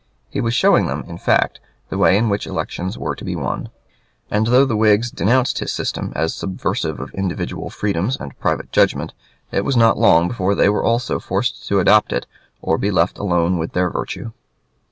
He 0.31 0.41
was 0.41 0.55
showing 0.55 0.87
them, 0.87 1.03
in 1.07 1.19
fact, 1.19 1.59
the 1.89 1.97
way 1.99 2.17
in 2.17 2.27
which 2.27 2.47
elections 2.47 2.97
were 2.97 3.15
to 3.15 3.23
be 3.23 3.35
won; 3.35 3.69
and 4.31 4.47
though 4.47 4.65
the 4.65 4.75
Whigs 4.75 5.11
denounced 5.11 5.59
his 5.59 5.71
system 5.71 6.11
as 6.15 6.33
subversive 6.33 6.99
of 6.99 7.13
individual 7.13 7.69
freedom 7.69 8.09
and 8.19 8.39
private 8.39 8.71
judgment, 8.71 9.13
it 9.51 9.63
was 9.63 9.77
not 9.77 9.99
long 9.99 10.27
before 10.27 10.55
they 10.55 10.69
were 10.69 10.83
also 10.83 11.19
forced 11.19 11.67
to 11.67 11.79
adopt 11.79 12.11
it, 12.13 12.25
or 12.63 12.79
be 12.79 12.89
left 12.89 13.19
alone 13.19 13.59
with 13.59 13.73
their 13.73 13.91
virtue. 13.91 14.31